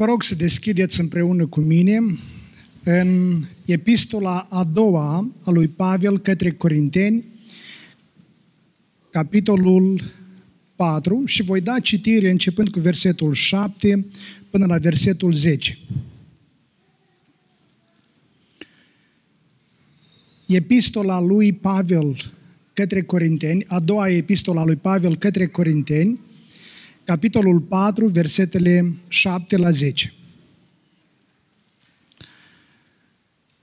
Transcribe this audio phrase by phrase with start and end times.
[0.00, 1.98] Vă rog să deschideți împreună cu mine
[2.84, 7.24] în epistola a doua a lui Pavel către Corinteni,
[9.10, 10.02] capitolul
[10.76, 14.06] 4 și voi da citire începând cu versetul 7
[14.50, 15.78] până la versetul 10.
[20.46, 22.32] Epistola lui Pavel
[22.72, 26.20] către Corinteni, a doua epistola lui Pavel către Corinteni,
[27.04, 30.14] capitolul 4, versetele 7 la 10.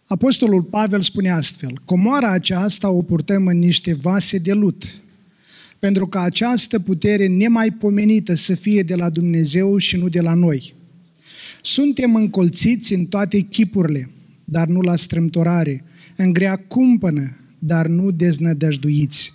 [0.07, 5.01] Apostolul Pavel spune astfel, Comoara aceasta o purtăm în niște vase de lut,
[5.79, 10.73] pentru că această putere nemaipomenită să fie de la Dumnezeu și nu de la noi.
[11.61, 14.09] Suntem încolțiți în toate chipurile,
[14.43, 15.83] dar nu la strâmtorare,
[16.15, 19.33] în grea cumpănă, dar nu deznădăjduiți,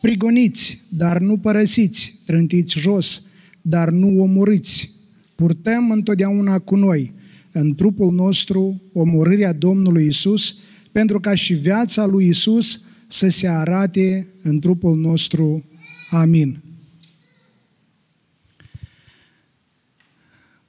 [0.00, 3.25] prigoniți, dar nu părăsiți, trântiți jos,
[3.68, 4.90] dar nu omorâți.
[5.34, 7.12] Purtăm întotdeauna cu noi,
[7.52, 10.56] în trupul nostru, omorârea Domnului Isus,
[10.92, 15.64] pentru ca și viața lui Isus să se arate în trupul nostru.
[16.10, 16.60] Amin.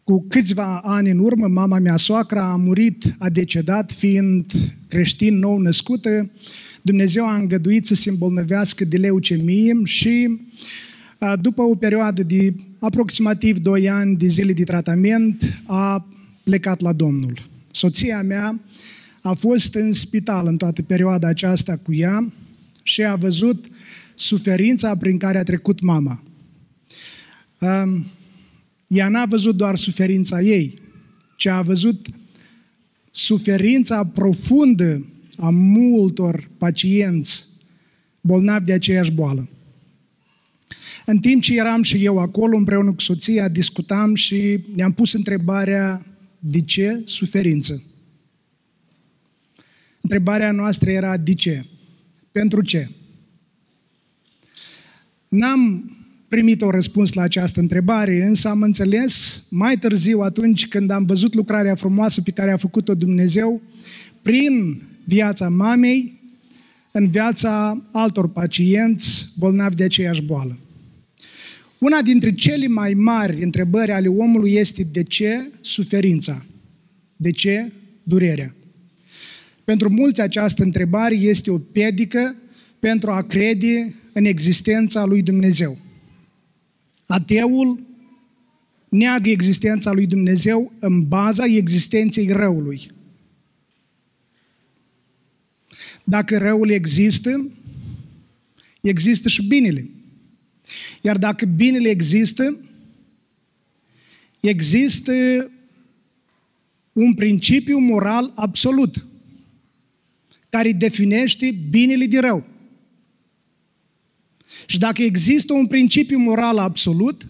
[0.03, 4.51] Cu câțiva ani în urmă, mama mea soacra a murit, a decedat, fiind
[4.87, 6.31] creștin nou născută.
[6.81, 10.39] Dumnezeu a îngăduit să se îmbolnăvească de leucemie și
[11.41, 12.55] după o perioadă de
[12.87, 16.07] aproximativ 2 ani de zile de tratament, a
[16.43, 17.49] plecat la Domnul.
[17.71, 18.59] Soția mea
[19.21, 22.33] a fost în spital în toată perioada aceasta cu ea
[22.83, 23.65] și a văzut
[24.15, 26.23] suferința prin care a trecut mama.
[28.87, 30.73] Ea n-a văzut doar suferința ei,
[31.35, 32.07] ci a văzut
[33.11, 35.05] suferința profundă
[35.37, 37.45] a multor pacienți
[38.21, 39.47] bolnavi de aceeași boală.
[41.09, 46.05] În timp ce eram și eu acolo împreună cu soția, discutam și ne-am pus întrebarea
[46.39, 47.83] de ce suferință?
[50.01, 51.65] Întrebarea noastră era de ce?
[52.31, 52.89] Pentru ce?
[55.27, 55.91] N-am
[56.27, 61.33] primit o răspuns la această întrebare, însă am înțeles mai târziu, atunci când am văzut
[61.33, 63.61] lucrarea frumoasă pe care a făcut-o Dumnezeu,
[64.21, 66.19] prin viața mamei,
[66.91, 70.57] în viața altor pacienți bolnavi de aceeași boală.
[71.79, 76.45] Una dintre cele mai mari întrebări ale omului este de ce suferința?
[77.15, 77.71] De ce
[78.03, 78.55] durerea?
[79.63, 82.35] Pentru mulți această întrebare este o pedică
[82.79, 85.77] pentru a crede în existența lui Dumnezeu.
[87.05, 87.79] Ateul
[88.89, 92.91] neagă existența lui Dumnezeu în baza existenței răului.
[96.03, 97.51] Dacă răul există,
[98.81, 99.89] există și binele.
[101.01, 102.57] Iar dacă binele există,
[104.39, 105.11] există
[106.93, 109.05] un principiu moral absolut
[110.49, 112.45] care definește binele de rău.
[114.65, 117.27] Și dacă există un principiu moral absolut,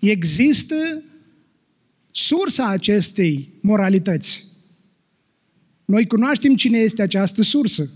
[0.00, 1.02] există
[2.10, 4.44] sursa acestei moralități.
[5.84, 7.90] Noi cunoaștem cine este această sursă.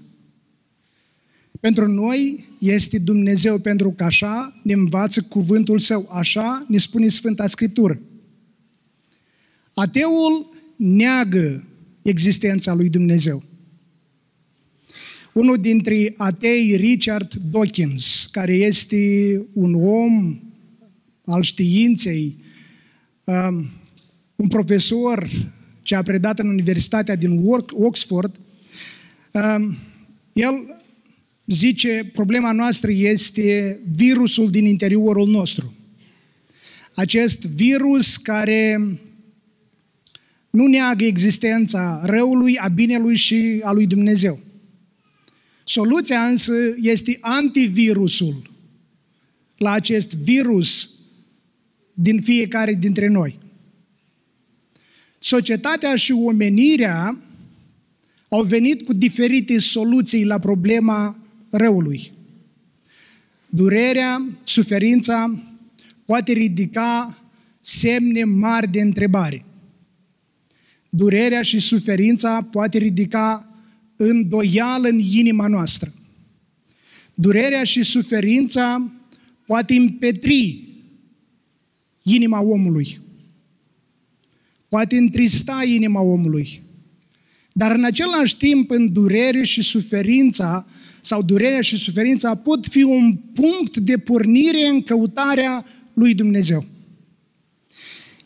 [1.60, 7.46] Pentru noi este Dumnezeu, pentru că așa ne învață cuvântul Său, așa ne spune Sfânta
[7.46, 8.00] Scriptură.
[9.74, 11.64] Ateul neagă
[12.02, 13.42] existența lui Dumnezeu.
[15.32, 18.96] Unul dintre atei, Richard Dawkins, care este
[19.52, 20.40] un om
[21.24, 22.36] al științei,
[23.24, 23.70] um,
[24.36, 25.28] un profesor
[25.82, 27.42] ce a predat în Universitatea din
[27.72, 28.40] Oxford,
[29.32, 29.78] um,
[30.32, 30.77] el
[31.48, 35.74] zice, problema noastră este virusul din interiorul nostru.
[36.94, 38.80] Acest virus care
[40.50, 44.40] nu neagă existența răului, a binelui și a lui Dumnezeu.
[45.64, 48.50] Soluția însă este antivirusul
[49.56, 50.90] la acest virus
[51.94, 53.38] din fiecare dintre noi.
[55.18, 57.18] Societatea și omenirea
[58.28, 61.17] au venit cu diferite soluții la problema
[61.50, 62.12] răului.
[63.48, 65.42] Durerea, suferința
[66.04, 67.22] poate ridica
[67.60, 69.44] semne mari de întrebare.
[70.90, 73.48] Durerea și suferința poate ridica
[73.96, 75.92] îndoială în inima noastră.
[77.14, 78.90] Durerea și suferința
[79.46, 80.68] poate împetri
[82.02, 83.00] inima omului.
[84.68, 86.62] Poate întrista inima omului.
[87.52, 90.66] Dar în același timp, în durere și suferința,
[91.00, 96.64] sau durerea și suferința pot fi un punct de pornire în căutarea lui Dumnezeu.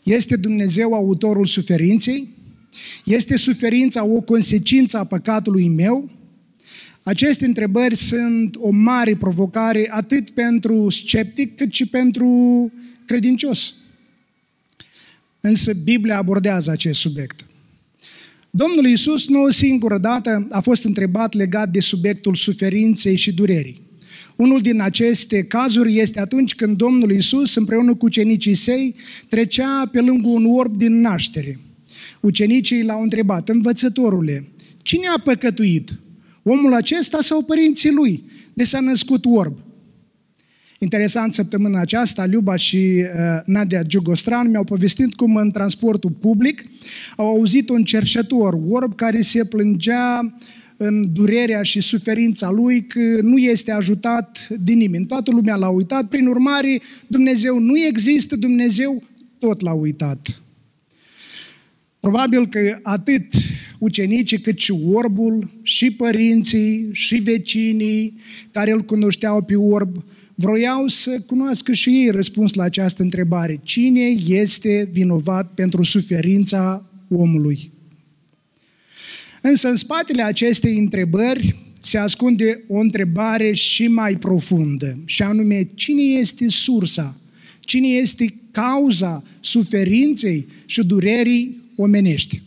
[0.03, 2.27] Este Dumnezeu autorul suferinței?
[3.05, 6.09] Este suferința o consecință a păcatului meu?
[7.03, 12.71] Aceste întrebări sunt o mare provocare atât pentru sceptic cât și pentru
[13.05, 13.73] credincios.
[15.39, 17.45] Însă Biblia abordează acest subiect.
[18.55, 23.81] Domnul Iisus nu o singură dată a fost întrebat legat de subiectul suferinței și durerii.
[24.35, 28.95] Unul din aceste cazuri este atunci când Domnul Iisus, împreună cu ucenicii săi,
[29.29, 31.59] trecea pe lângă un orb din naștere.
[32.21, 34.47] Ucenicii l-au întrebat, învățătorule,
[34.81, 35.99] cine a păcătuit?
[36.43, 38.23] Omul acesta sau părinții lui?
[38.53, 39.57] De s-a născut orb.
[40.83, 46.65] Interesant, săptămâna aceasta, Liuba și uh, Nadia Giugostran mi-au povestit cum în transportul public
[47.17, 50.35] au auzit un cerșător orb care se plângea
[50.77, 55.05] în durerea și suferința lui că nu este ajutat de nimeni.
[55.05, 59.03] Toată lumea l-a uitat, prin urmare Dumnezeu nu există, Dumnezeu
[59.39, 60.41] tot l-a uitat.
[61.99, 63.25] Probabil că atât
[63.79, 68.17] ucenicii cât și orbul, și părinții, și vecinii
[68.51, 70.03] care îl cunoșteau pe orb,
[70.35, 73.59] vroiau să cunoască și ei răspuns la această întrebare.
[73.63, 77.71] Cine este vinovat pentru suferința omului?
[79.41, 86.01] Însă în spatele acestei întrebări se ascunde o întrebare și mai profundă, și anume, cine
[86.01, 87.17] este sursa?
[87.59, 92.41] Cine este cauza suferinței și durerii omenești?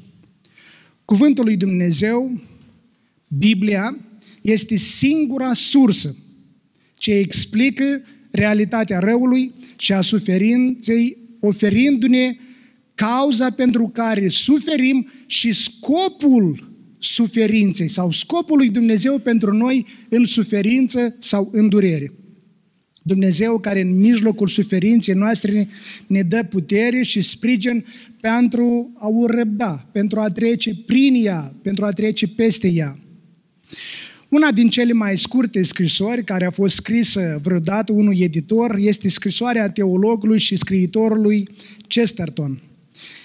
[1.05, 2.41] Cuvântul lui Dumnezeu,
[3.29, 3.99] Biblia,
[4.43, 6.17] este singura sursă
[6.99, 12.37] ce explică realitatea răului și a suferinței, oferindu-ne
[12.95, 21.17] cauza pentru care suferim și scopul suferinței sau scopul lui Dumnezeu pentru noi în suferință
[21.19, 22.13] sau în durere.
[23.03, 25.69] Dumnezeu care în mijlocul suferinței noastre
[26.07, 27.85] ne dă putere și sprijin
[28.21, 32.99] pentru a o răbda, pentru a trece prin ea, pentru a trece peste ea.
[34.37, 39.71] Una din cele mai scurte scrisori care a fost scrisă vreodată unui editor este scrisoarea
[39.71, 41.49] teologului și scriitorului
[41.89, 42.63] Chesterton.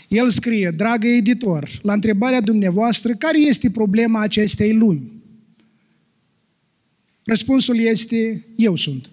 [0.07, 5.11] El scrie, dragă editor, la întrebarea dumneavoastră, care este problema acestei lumi?
[7.23, 9.09] Răspunsul este, eu sunt.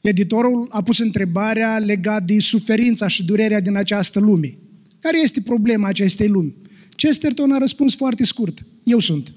[0.00, 4.58] Editorul a pus întrebarea legat de suferința și durerea din această lume.
[5.00, 6.54] Care este problema acestei lumi?
[6.96, 8.64] Chesterton a răspuns foarte scurt.
[8.84, 9.32] Eu sunt.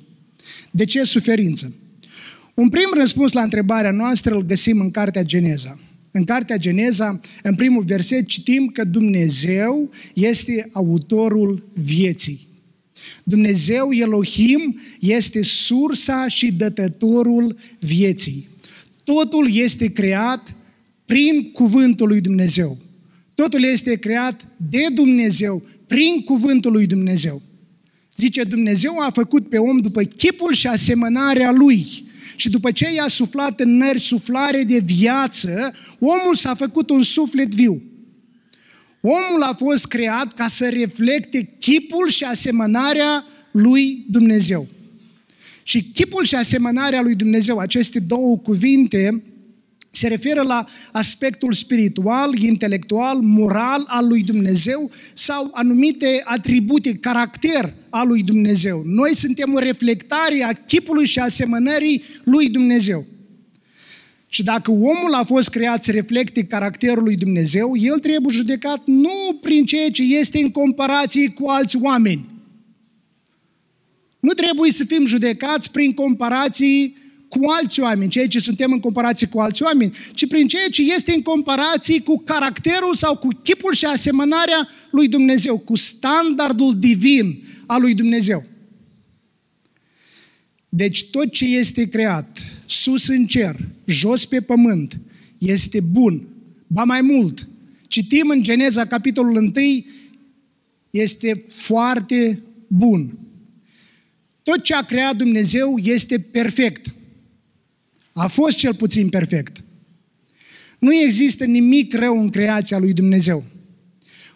[0.76, 1.74] De ce suferință?
[2.54, 5.80] Un prim răspuns la întrebarea noastră îl găsim în Cartea Geneza.
[6.12, 12.48] În Cartea Geneza, în primul verset, citim că Dumnezeu este autorul vieții.
[13.24, 18.48] Dumnezeu, Elohim, este sursa și dătătorul vieții.
[19.04, 20.56] Totul este creat
[21.06, 22.78] prin cuvântul lui Dumnezeu.
[23.36, 27.42] Totul este creat de Dumnezeu, prin cuvântul lui Dumnezeu.
[28.16, 32.06] Zice, Dumnezeu a făcut pe om după chipul și asemănarea lui.
[32.36, 37.56] Și după ce i-a suflat în nări suflare de viață, omul s-a făcut un suflet
[37.56, 37.82] viu.
[39.02, 44.68] Omul a fost creat ca să reflecte chipul și asemănarea lui Dumnezeu.
[45.64, 49.24] Și chipul și asemănarea lui Dumnezeu, aceste două cuvinte,
[49.90, 58.08] se referă la aspectul spiritual, intelectual, moral al lui Dumnezeu sau anumite atribute, caracter al
[58.08, 58.84] lui Dumnezeu.
[58.86, 63.06] Noi suntem o reflectare a chipului și asemănării lui Dumnezeu.
[64.28, 69.40] Și dacă omul a fost creat să reflecte caracterul lui Dumnezeu, el trebuie judecat nu
[69.42, 72.26] prin ceea ce este în comparație cu alți oameni.
[74.20, 76.98] Nu trebuie să fim judecați prin comparații
[77.28, 80.82] cu alți oameni, ceea ce suntem în comparație cu alți oameni, ci prin ceea ce
[80.82, 87.44] este în comparație cu caracterul sau cu chipul și asemănarea lui Dumnezeu, cu standardul divin
[87.74, 88.46] al lui Dumnezeu.
[90.70, 95.00] Deci tot ce este creat, sus în cer, jos pe pământ,
[95.38, 96.28] este bun.
[96.68, 97.48] Ba mai mult,
[97.88, 99.52] citim în Geneza, capitolul 1,
[100.90, 103.18] este foarte bun.
[104.44, 106.96] Tot ce a creat Dumnezeu este perfect.
[108.14, 109.64] A fost cel puțin perfect.
[110.80, 113.46] Nu există nimic rău în creația lui Dumnezeu.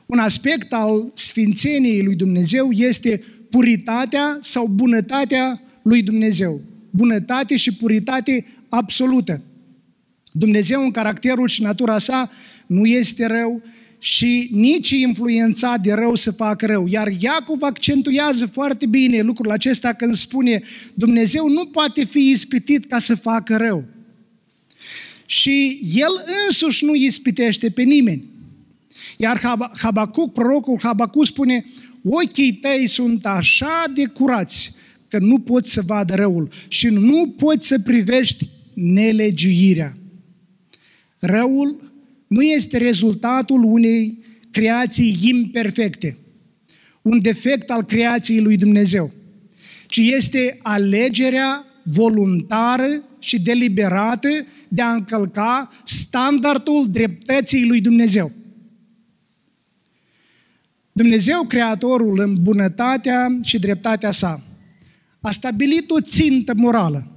[0.08, 6.62] Un aspect al sfințeniei lui Dumnezeu este puritatea sau bunătatea lui Dumnezeu.
[6.90, 9.42] Bunătate și puritate absolută.
[10.32, 12.32] Dumnezeu în caracterul și natura sa
[12.68, 13.64] nu este rău,
[14.00, 16.88] și nici influența de rău să facă rău.
[16.88, 20.62] Iar Iacov accentuează foarte bine lucrul acesta când spune
[20.94, 23.86] Dumnezeu nu poate fi ispitit ca să facă rău.
[25.26, 26.12] Și El
[26.48, 28.24] însuși nu ispitește pe nimeni.
[29.18, 29.42] Iar
[29.82, 31.66] Habacuc, prorocul Habacuc spune,
[32.04, 34.76] ochii tăi sunt așa de curați
[35.08, 39.98] că nu poți să vadă răul și nu poți să privești nelegiuirea.
[41.20, 41.94] Răul
[42.28, 44.20] nu este rezultatul unei
[44.52, 46.18] creații imperfecte,
[47.02, 49.12] un defect al creației lui Dumnezeu,
[49.88, 54.30] ci este alegerea voluntară și deliberată
[54.68, 58.32] de a încălca standardul dreptății lui Dumnezeu.
[60.98, 64.44] Dumnezeu, Creatorul, în bunătatea și dreptatea sa,
[65.22, 67.12] a stabilit o țintă morală,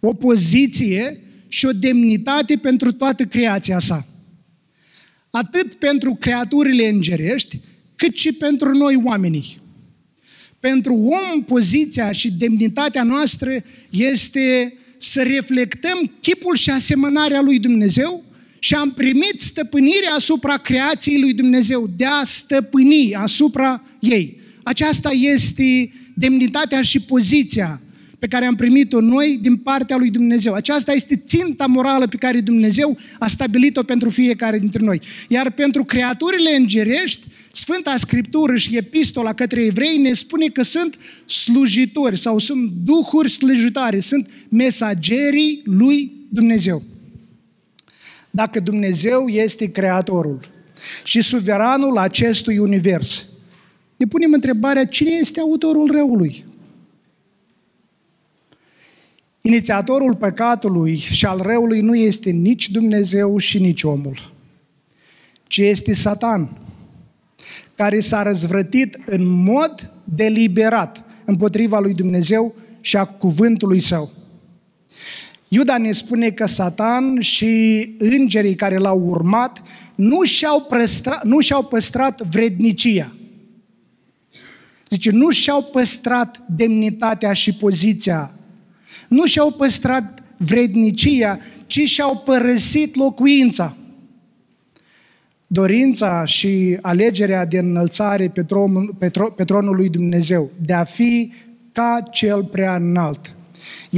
[0.00, 4.06] o poziție și o demnitate pentru toată creația sa.
[5.30, 7.60] Atât pentru creaturile îngerești,
[7.96, 9.60] cât și pentru noi oamenii.
[10.60, 18.24] Pentru om, poziția și demnitatea noastră este să reflectăm chipul și asemănarea lui Dumnezeu
[18.58, 24.40] și am primit stăpânirea asupra creației lui Dumnezeu, de a stăpâni asupra ei.
[24.62, 27.80] Aceasta este demnitatea și poziția
[28.18, 30.52] pe care am primit-o noi din partea lui Dumnezeu.
[30.52, 35.00] Aceasta este ținta morală pe care Dumnezeu a stabilit-o pentru fiecare dintre noi.
[35.28, 37.20] Iar pentru creaturile îngerești,
[37.52, 44.00] Sfânta Scriptură și epistola către evrei ne spune că sunt slujitori sau sunt duhuri slujitoare,
[44.00, 46.82] sunt mesagerii lui Dumnezeu.
[48.36, 50.40] Dacă Dumnezeu este creatorul
[51.04, 53.26] și suveranul acestui univers,
[53.96, 56.44] ne punem întrebarea cine este autorul răului?
[59.40, 64.32] Inițiatorul păcatului și al răului nu este nici Dumnezeu și nici omul,
[65.46, 66.58] ci este Satan,
[67.74, 74.15] care s-a răzvrătit în mod deliberat împotriva lui Dumnezeu și a cuvântului său.
[75.48, 79.62] Iuda ne spune că Satan și îngerii care l-au urmat
[79.94, 83.14] nu și-au, păstrat, nu și-au păstrat vrednicia.
[84.88, 88.30] Zice, nu și-au păstrat demnitatea și poziția
[89.08, 93.76] nu și-au păstrat vrednicia, ci și-au părăsit locuința.
[95.46, 100.84] Dorința și alegerea de înălțare pe, tron, pe, tron, pe tronul lui Dumnezeu, de a
[100.84, 101.32] fi
[101.72, 103.35] ca cel prea înalt,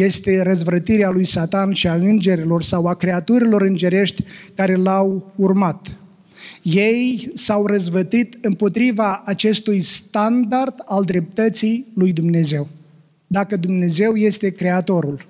[0.02, 4.24] este răzvrătirea lui Satan și a îngerilor sau a creaturilor îngerești
[4.54, 5.96] care l-au urmat.
[6.62, 12.68] Ei s-au răzvătit împotriva acestui standard al dreptății lui Dumnezeu
[13.28, 15.26] dacă Dumnezeu este creatorul.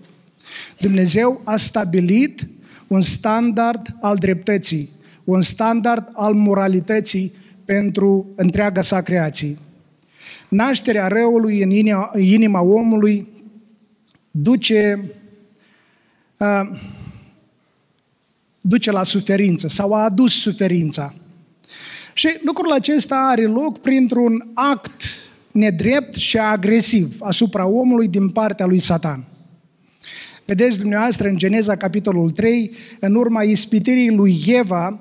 [0.80, 2.48] Dumnezeu a stabilit
[2.87, 4.90] un standard al dreptății,
[5.25, 7.32] un standard al moralității
[7.64, 9.58] pentru întreaga sa creație.
[10.48, 13.26] Nașterea răului în inima, inima omului
[14.30, 15.11] duce,
[16.38, 16.80] uh,
[18.61, 21.14] duce la suferință sau a adus suferința.
[22.12, 25.02] Și lucrul acesta are loc printr-un act
[25.52, 29.25] nedrept și agresiv asupra omului din partea lui Satan.
[30.44, 35.00] Vedeți dumneavoastră în Geneza, capitolul 3, în urma ispitirii lui Eva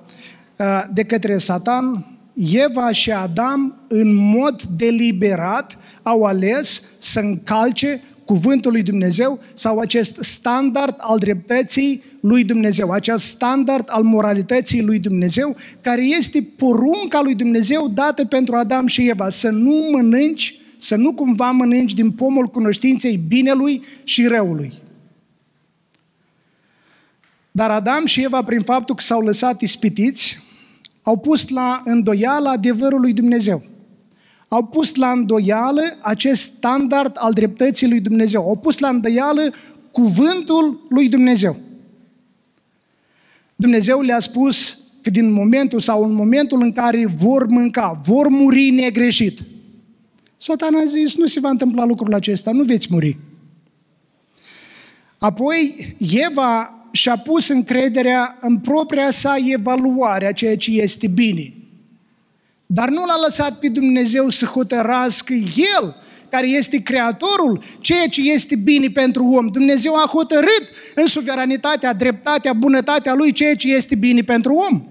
[0.57, 8.71] uh, de către Satan, Eva și Adam, în mod deliberat, au ales să încalce cuvântul
[8.71, 15.55] lui Dumnezeu sau acest standard al dreptății lui Dumnezeu, acest standard al moralității lui Dumnezeu,
[15.81, 21.13] care este porunca lui Dumnezeu dată pentru Adam și Eva, să nu mănânci, să nu
[21.13, 24.73] cumva mănânci din pomul cunoștinței binelui și răului.
[27.51, 30.43] Dar Adam și Eva, prin faptul că s-au lăsat ispitiți,
[31.01, 33.63] au pus la îndoială adevărul lui Dumnezeu
[34.47, 38.47] au pus la îndoială acest standard al dreptății lui Dumnezeu.
[38.47, 39.53] Au pus la îndoială
[39.91, 41.57] cuvântul lui Dumnezeu.
[43.55, 48.69] Dumnezeu le-a spus că din momentul sau în momentul în care vor mânca, vor muri
[48.69, 49.39] negreșit.
[50.37, 53.17] Satan a zis, nu se va întâmpla lucrul acesta, nu veți muri.
[55.17, 55.95] Apoi,
[56.29, 61.53] Eva și-a pus încrederea în propria sa evaluare a ceea ce este bine.
[62.67, 65.95] Dar nu l-a lăsat pe Dumnezeu să hotărască El,
[66.29, 69.47] care este creatorul, ceea ce este bine pentru om.
[69.47, 70.63] Dumnezeu a hotărât
[70.95, 74.83] în suveranitatea, dreptatea, bunătatea Lui ceea ce este bine pentru om.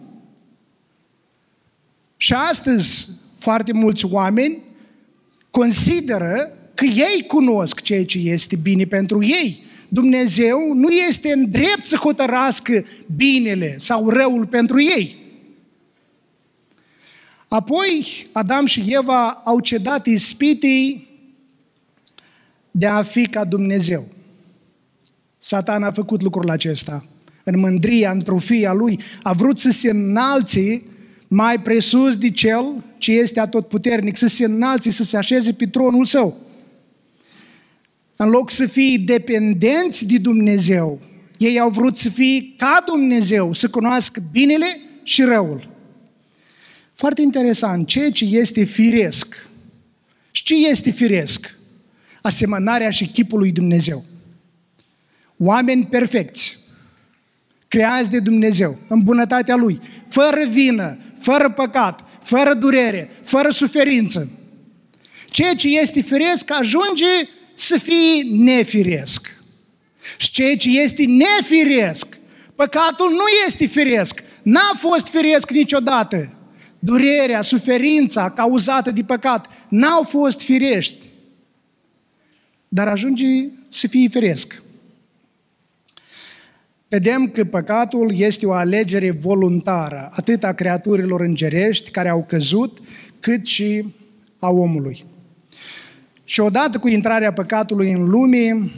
[2.17, 4.63] Și astăzi foarte mulți oameni
[5.51, 9.65] consideră că ei cunosc ceea ce este bine pentru ei.
[9.89, 12.85] Dumnezeu nu este în drept să hotărască
[13.17, 15.26] binele sau răul pentru ei.
[17.49, 21.09] Apoi Adam și Eva au cedat ispitii
[22.71, 24.07] de a fi ca Dumnezeu.
[25.39, 27.05] Satan a făcut lucrul acesta.
[27.45, 30.83] În mândria, în trofia lui, a vrut să se înalțe
[31.29, 36.07] mai presus de cel ce este atotputernic, să se înalțe, să se așeze pe tronul
[36.07, 36.37] său.
[38.17, 41.01] În loc să fie dependenți de Dumnezeu,
[41.39, 45.76] ei au vrut să fie ca Dumnezeu, să cunoască binele și răul.
[46.97, 49.49] Foarte interesant, ceea ce este firesc.
[50.31, 51.59] Și ce este firesc?
[52.23, 54.05] Asemănarea și chipul lui Dumnezeu.
[55.39, 56.59] Oameni perfecți,
[57.69, 64.31] creați de Dumnezeu, în bunătatea Lui, fără vină, fără păcat, fără durere, fără suferință.
[65.27, 69.37] Ceea ce este firesc ajunge să fie nefiresc.
[70.17, 72.19] Și ceea ce este nefiresc,
[72.55, 76.36] păcatul nu este firesc, n-a fost firesc niciodată.
[76.87, 81.09] Durerea, suferința cauzată de păcat n-au fost firești,
[82.69, 83.25] dar ajunge
[83.69, 84.63] să fie firesc.
[86.89, 92.79] Vedem că păcatul este o alegere voluntară, atât a creaturilor îngerești care au căzut,
[93.21, 93.95] cât și
[94.39, 95.05] a omului.
[96.25, 98.73] Și odată cu intrarea păcatului în lume,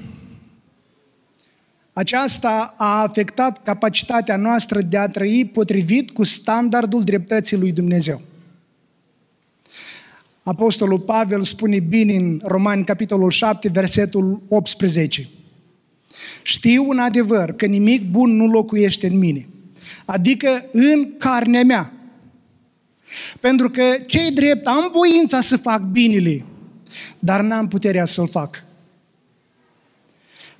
[1.98, 8.20] aceasta a afectat capacitatea noastră de a trăi potrivit cu standardul dreptății lui Dumnezeu.
[10.42, 15.28] Apostolul Pavel spune bine în Romani, capitolul 7, versetul 18.
[16.42, 19.48] Știu un adevăr că nimic bun nu locuiește în mine,
[20.04, 21.92] adică în carnea mea.
[23.40, 26.44] Pentru că cei drept am voința să fac binele,
[27.18, 28.66] dar n-am puterea să-l fac.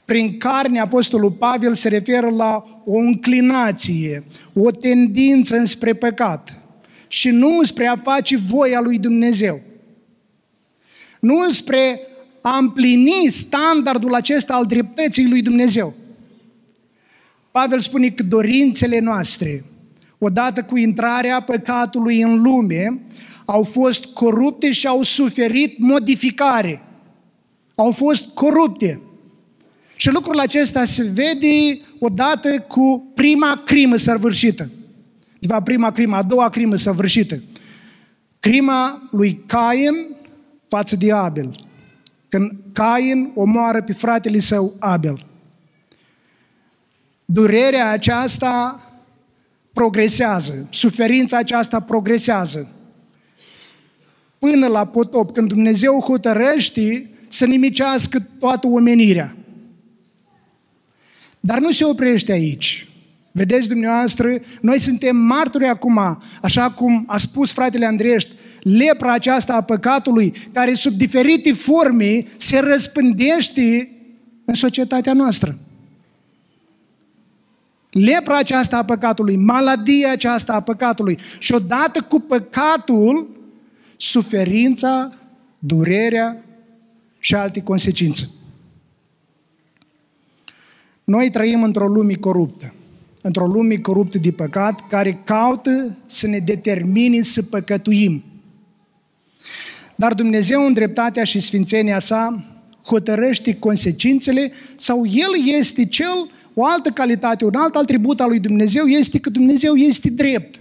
[0.09, 6.61] Prin carne, Apostolul Pavel se referă la o înclinație, o tendință înspre păcat
[7.09, 9.61] și nu spre a face voia lui Dumnezeu.
[11.21, 12.00] Nu spre
[12.43, 15.95] a împlini standardul acesta al dreptății lui Dumnezeu.
[17.50, 19.65] Pavel spune că dorințele noastre,
[20.19, 23.03] odată cu intrarea păcatului în lume,
[23.45, 26.82] au fost corupte și au suferit modificare.
[27.75, 29.00] Au fost corupte.
[30.00, 34.71] Și lucrul acesta se vede odată cu prima crimă săvârșită.
[35.39, 37.43] De fapt, prima crimă, a doua crimă săvârșită.
[38.41, 40.17] Crima lui Cain
[40.69, 41.67] față de Abel.
[42.28, 45.26] Când Cain omoară pe fratele său Abel.
[47.25, 48.82] Durerea aceasta
[49.73, 52.73] progresează, suferința aceasta progresează.
[54.39, 59.37] Până la potop, când Dumnezeu hotărăște să nimicească toată omenirea.
[61.41, 62.89] Dar nu se oprește aici.
[63.33, 68.31] Vedeți dumneavoastră, noi suntem martori acum, așa cum a spus fratele Andrești,
[68.63, 73.93] lepra aceasta a păcatului, care sub diferite forme se răspândește
[74.45, 75.59] în societatea noastră.
[77.91, 83.37] Lepra aceasta a păcatului, maladia aceasta a păcatului și odată cu păcatul,
[83.97, 85.17] suferința,
[85.59, 86.45] durerea
[87.19, 88.31] și alte consecințe.
[91.08, 92.75] Noi trăim într-o lume coruptă,
[93.23, 98.25] într-o lume coruptă de păcat, care caută să ne determine să păcătuim.
[99.94, 102.44] Dar Dumnezeu, în dreptatea și sfințenia sa,
[102.84, 108.86] hotărăște consecințele sau El este cel, o altă calitate, un alt atribut al lui Dumnezeu
[108.86, 110.60] este că Dumnezeu este drept.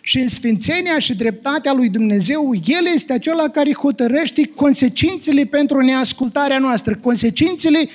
[0.00, 6.58] Și în sfințenia și dreptatea lui Dumnezeu, El este acela care hotărăște consecințele pentru neascultarea
[6.58, 7.88] noastră, consecințele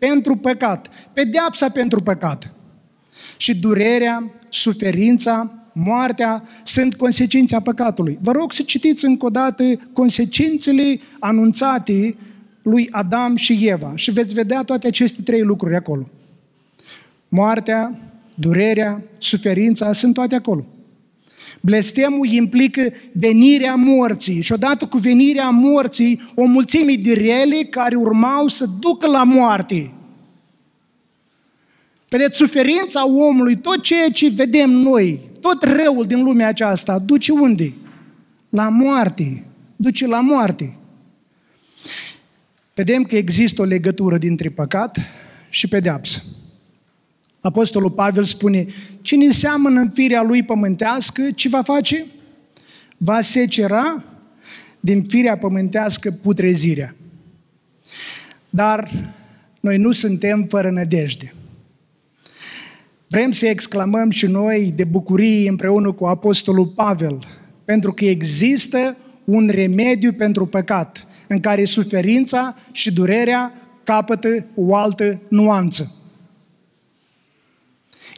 [0.00, 2.52] pentru păcat, pedeapsa pentru păcat.
[3.36, 8.18] Și durerea, suferința, moartea sunt consecințe a păcatului.
[8.22, 12.16] Vă rog să citiți încă o dată consecințele anunțate
[12.62, 16.08] lui Adam și Eva și veți vedea toate aceste trei lucruri acolo.
[17.28, 17.98] Moartea,
[18.34, 20.66] durerea, suferința sunt toate acolo.
[21.60, 28.48] Blestemul implică venirea morții și odată cu venirea morții o mulțime de rele care urmau
[28.48, 29.92] să ducă la moarte.
[32.08, 37.74] Vedeți, suferința omului, tot ceea ce vedem noi, tot răul din lumea aceasta, duce unde?
[38.48, 39.44] La moarte.
[39.76, 40.76] Duce la moarte.
[42.74, 44.98] Vedem că există o legătură dintre păcat
[45.48, 46.22] și pedeapsă.
[47.40, 48.66] Apostolul Pavel spune,
[49.00, 52.06] cine seamănă în firea lui pământească, ce va face?
[52.96, 54.04] Va secera
[54.80, 56.94] din firea pământească putrezirea.
[58.50, 58.90] Dar
[59.60, 61.34] noi nu suntem fără nădejde.
[63.08, 67.18] Vrem să exclamăm și noi de bucurie împreună cu Apostolul Pavel,
[67.64, 73.52] pentru că există un remediu pentru păcat, în care suferința și durerea
[73.84, 75.99] capătă o altă nuanță.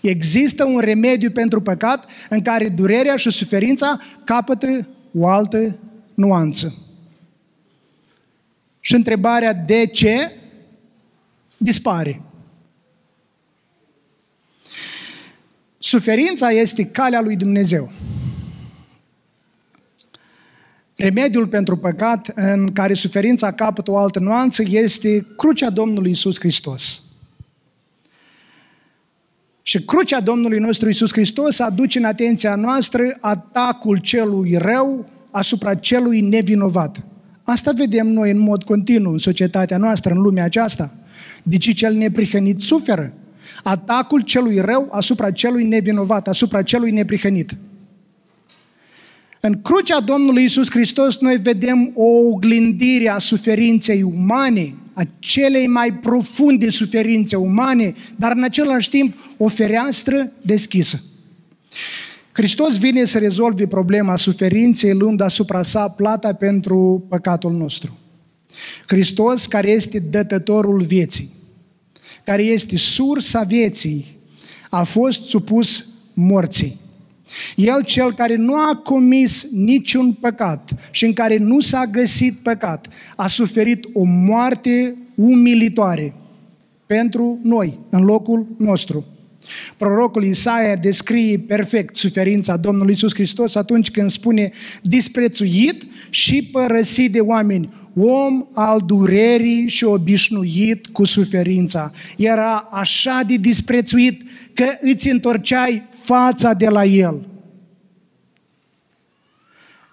[0.03, 5.79] Există un remediu pentru păcat în care durerea și suferința capătă o altă
[6.15, 6.75] nuanță.
[8.81, 10.37] Și întrebarea de ce
[11.57, 12.23] dispare.
[15.79, 17.93] Suferința este calea lui Dumnezeu.
[20.97, 27.03] Remediul pentru păcat în care suferința capătă o altă nuanță este crucea Domnului Isus Hristos.
[29.63, 36.21] Și crucea Domnului nostru Isus Hristos aduce în atenția noastră atacul celui rău asupra celui
[36.21, 37.05] nevinovat.
[37.45, 40.95] Asta vedem noi în mod continuu în societatea noastră, în lumea aceasta.
[41.43, 43.13] Deci cel neprihănit suferă.
[43.63, 47.57] Atacul celui rău asupra celui nevinovat, asupra celui neprihănit.
[49.41, 55.95] În crucea Domnului Isus Hristos noi vedem o oglindire a suferinței umane, a celei mai
[55.95, 61.03] profunde suferințe umane, dar în același timp o fereastră deschisă.
[62.33, 67.99] Hristos vine să rezolve problema suferinței luând asupra sa plata pentru păcatul nostru.
[68.87, 71.33] Hristos care este dătătorul vieții,
[72.25, 74.17] care este sursa vieții,
[74.71, 76.81] a fost supus morții.
[77.57, 82.89] El cel care nu a comis niciun păcat și în care nu s-a găsit păcat,
[83.17, 86.15] a suferit o moarte umilitoare
[86.87, 89.07] pentru noi, în locul nostru.
[89.77, 94.51] Prorocul Isaia descrie perfect suferința Domnului Isus Hristos atunci când spune
[94.83, 101.93] disprețuit și părăsit de oameni, om al durerii și obișnuit cu suferința.
[102.17, 104.23] Era așa de disprețuit
[104.55, 107.27] că îți întorceai fața de la el.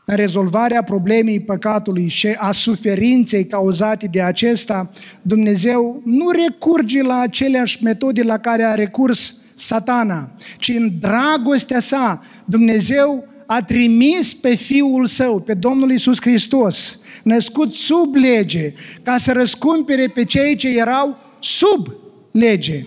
[0.06, 4.92] În rezolvarea problemei păcatului și a suferinței cauzate de acesta,
[5.22, 12.24] Dumnezeu nu recurge la aceleași metode la care a recurs satana, ci în dragostea sa
[12.46, 19.32] Dumnezeu a trimis pe Fiul Său, pe Domnul Isus Hristos, născut sub lege, ca să
[19.32, 21.88] răscumpere pe cei ce erau sub
[22.32, 22.86] lege.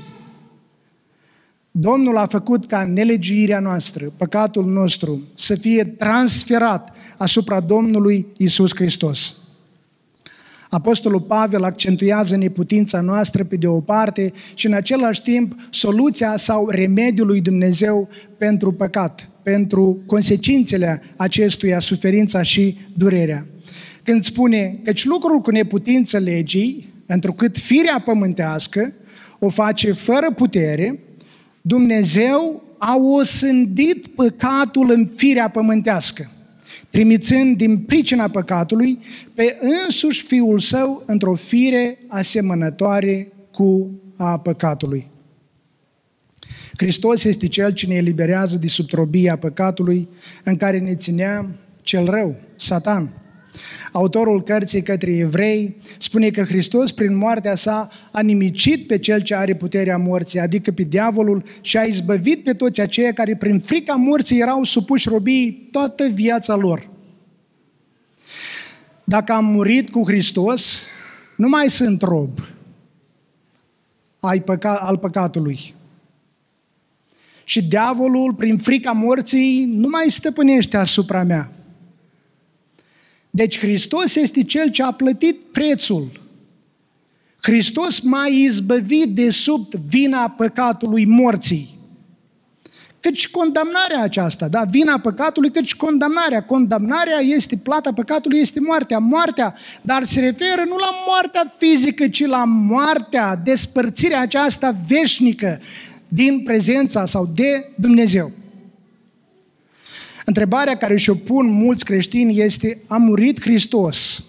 [1.75, 9.37] Domnul a făcut ca nelegiuirea noastră, păcatul nostru, să fie transferat asupra Domnului Isus Hristos.
[10.69, 16.69] Apostolul Pavel accentuează neputința noastră pe de o parte și în același timp soluția sau
[16.69, 18.09] remediul lui Dumnezeu
[18.39, 23.47] pentru păcat, pentru consecințele acestuia, suferința și durerea.
[24.03, 28.93] Când spune, căci lucrul cu neputință legii, întrucât firea pământească
[29.39, 30.99] o face fără putere,
[31.63, 36.31] Dumnezeu a osândit păcatul în firea pământească
[36.93, 38.99] trimițând din pricina păcatului
[39.35, 45.11] pe însuși Fiul Său într-o fire asemănătoare cu a păcatului.
[46.77, 50.09] Hristos este Cel ce ne eliberează de subtrobia păcatului
[50.45, 51.47] în care ne ținea
[51.83, 53.22] cel rău, Satan.
[53.93, 59.35] Autorul cărții către evrei spune că Hristos, prin moartea sa, a nimicit pe cel ce
[59.35, 63.95] are puterea morții, adică pe diavolul, și a izbăvit pe toți aceia care, prin frica
[63.95, 66.91] morții, erau supuși robii toată viața lor.
[69.05, 70.83] Dacă am murit cu Hristos,
[71.37, 72.39] nu mai sunt rob
[74.65, 75.75] al păcatului.
[77.45, 81.51] Și diavolul, prin frica morții, nu mai stăpânește asupra mea.
[83.35, 86.11] Deci Hristos este Cel ce a plătit prețul.
[87.43, 91.79] Hristos m-a izbăvit de sub vina păcatului morții.
[93.01, 96.43] Căci condamnarea aceasta, da, vina păcatului, căci condamnarea.
[96.45, 98.99] Condamnarea este, plata păcatului este moartea.
[98.99, 105.61] Moartea, dar se referă nu la moartea fizică, ci la moartea, despărțirea aceasta veșnică
[106.09, 108.42] din prezența sau de Dumnezeu.
[110.25, 114.25] Întrebarea care și-o pun mulți creștini este, a murit Hristos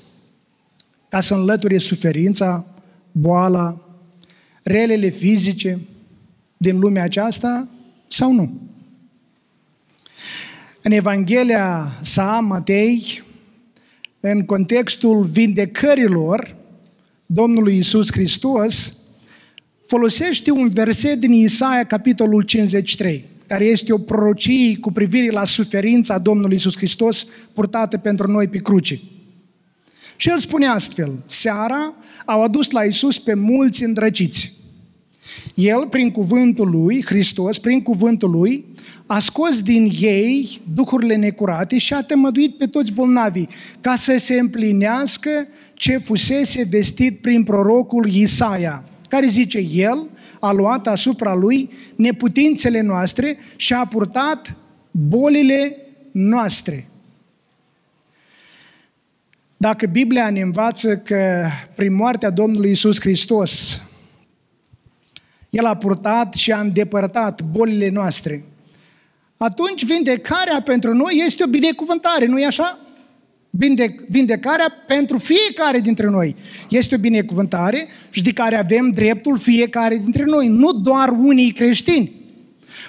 [1.09, 2.65] ca să înlăture suferința,
[3.11, 3.97] boala,
[4.63, 5.79] relele fizice
[6.57, 7.67] din lumea aceasta
[8.07, 8.61] sau nu?
[10.81, 13.23] În Evanghelia sa, Matei,
[14.19, 16.55] în contextul vindecărilor
[17.25, 18.97] Domnului Isus Hristos,
[19.85, 26.17] folosește un verset din Isaia, capitolul 53 care este o prorocie cu privire la suferința
[26.17, 29.01] Domnului Isus Hristos purtată pentru noi pe cruce.
[30.15, 31.93] Și el spune astfel, seara
[32.25, 34.53] au adus la Isus pe mulți îndrăciți.
[35.53, 38.65] El, prin cuvântul lui, Hristos, prin cuvântul lui,
[39.05, 43.49] a scos din ei duhurile necurate și a tămăduit pe toți bolnavii,
[43.81, 50.09] ca să se împlinească ce fusese vestit prin prorocul Isaia care zice, El
[50.43, 54.55] a luat asupra Lui neputințele noastre și a purtat
[54.91, 55.77] bolile
[56.11, 56.87] noastre.
[59.57, 63.81] Dacă Biblia ne învață că prin moartea Domnului Isus Hristos
[65.49, 68.43] El a purtat și a îndepărtat bolile noastre,
[69.37, 72.79] atunci vindecarea pentru noi este o binecuvântare, nu-i așa?
[74.07, 76.35] Vindecarea pentru fiecare dintre noi
[76.69, 82.11] este o binecuvântare și de care avem dreptul fiecare dintre noi, nu doar unii creștini.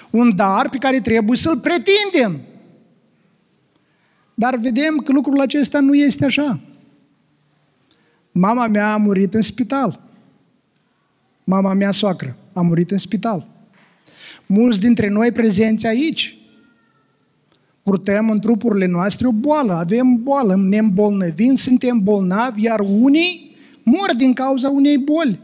[0.09, 2.39] Un dar pe care trebuie să-l pretindem.
[4.33, 6.59] Dar vedem că lucrul acesta nu este așa.
[8.31, 9.99] Mama mea a murit în spital.
[11.43, 13.47] Mama mea soacră a murit în spital.
[14.45, 16.37] Mulți dintre noi prezenți aici
[17.85, 24.15] purtăm în trupurile noastre o boală, avem boală, ne îmbolnăvim, suntem bolnavi, iar unii mor
[24.17, 25.39] din cauza unei boli.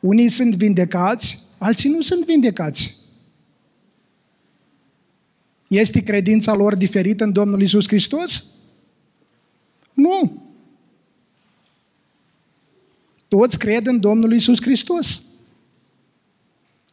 [0.00, 2.96] Unii sunt vindecați, alții nu sunt vindecați.
[5.68, 8.44] Este credința lor diferită în Domnul Isus Hristos?
[9.92, 10.42] Nu.
[13.28, 15.22] Toți cred în Domnul Isus Hristos,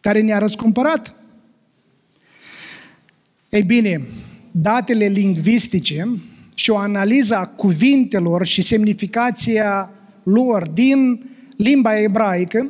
[0.02, 1.19] care ne-a răscumpărat.
[3.50, 4.02] Ei bine,
[4.52, 6.20] datele lingvistice
[6.54, 9.92] și o analiză a cuvintelor și semnificația
[10.24, 12.70] lor din limba ebraică,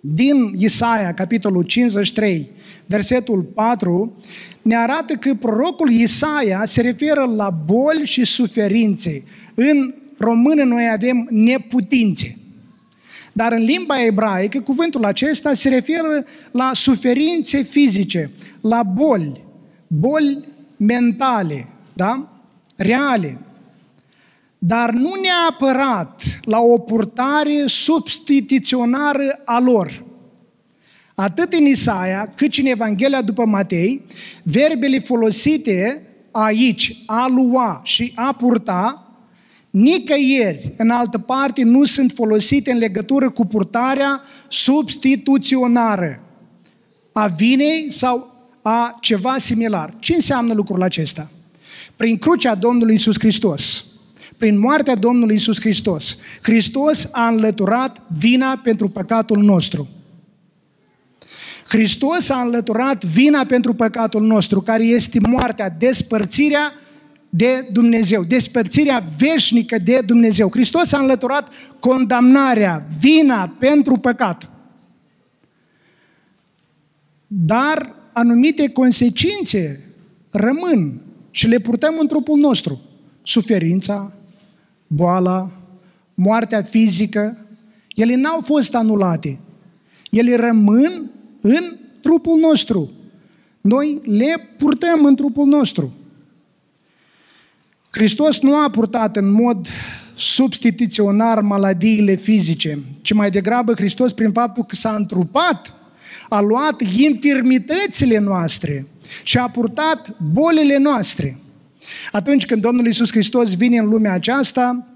[0.00, 2.50] din Isaia, capitolul 53,
[2.86, 4.16] versetul 4,
[4.62, 9.22] ne arată că prorocul Isaia se referă la boli și suferințe.
[9.54, 12.38] În română noi avem neputințe.
[13.32, 19.43] Dar în limba ebraică, cuvântul acesta se referă la suferințe fizice, la boli,
[19.98, 20.44] boli
[20.76, 22.28] mentale, da?
[22.76, 23.38] reale,
[24.58, 30.04] dar nu neapărat la o purtare substituționară a lor.
[31.14, 34.04] Atât în Isaia, cât și în Evanghelia după Matei,
[34.42, 38.98] verbele folosite aici, a lua și a purta,
[39.70, 46.24] nicăieri în altă parte nu sunt folosite în legătură cu purtarea substituționară
[47.12, 48.33] a vinei sau
[48.66, 49.94] a ceva similar.
[49.98, 51.30] Ce înseamnă lucrul acesta?
[51.96, 53.84] Prin crucea Domnului Isus Hristos,
[54.36, 59.88] prin moartea Domnului Isus Hristos, Hristos a înlăturat vina pentru păcatul nostru.
[61.68, 66.72] Hristos a înlăturat vina pentru păcatul nostru, care este moartea, despărțirea
[67.28, 70.50] de Dumnezeu, despărțirea veșnică de Dumnezeu.
[70.50, 71.48] Hristos a înlăturat
[71.80, 74.50] condamnarea, vina pentru păcat.
[77.26, 79.80] Dar anumite consecințe
[80.30, 81.00] rămân
[81.30, 82.80] și le purtăm în trupul nostru.
[83.22, 84.12] Suferința,
[84.86, 85.52] boala,
[86.14, 87.46] moartea fizică,
[87.94, 89.38] ele n-au fost anulate.
[90.10, 92.90] Ele rămân în trupul nostru.
[93.60, 95.92] Noi le purtăm în trupul nostru.
[97.90, 99.68] Hristos nu a purtat în mod
[100.16, 105.74] substituționar maladiile fizice, ci mai degrabă Hristos, prin faptul că s-a întrupat,
[106.28, 108.86] a luat infirmitățile noastre
[109.22, 111.38] și a purtat bolile noastre.
[112.12, 114.86] Atunci când Domnul Iisus Hristos vine în lumea aceasta,